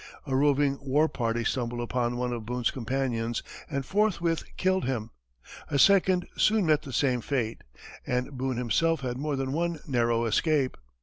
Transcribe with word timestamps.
A 0.25 0.35
roving 0.35 0.79
war 0.81 1.07
party 1.07 1.43
stumbled 1.43 1.79
upon 1.79 2.17
one 2.17 2.33
of 2.33 2.43
Boone's 2.43 2.71
companions, 2.71 3.43
and 3.69 3.85
forthwith 3.85 4.43
killed 4.57 4.85
him; 4.85 5.11
a 5.69 5.77
second 5.77 6.27
soon 6.35 6.65
met 6.65 6.81
the 6.81 6.91
same 6.91 7.21
fate, 7.21 7.63
and 8.07 8.31
Boone 8.35 8.57
himself 8.57 9.01
had 9.01 9.19
more 9.19 9.35
than 9.35 9.53
one 9.53 9.79
narrow 9.87 10.25
escape. 10.25 10.75